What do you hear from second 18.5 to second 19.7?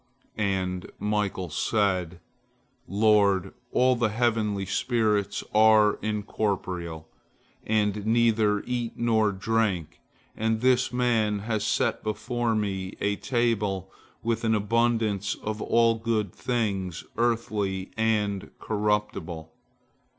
corruptible.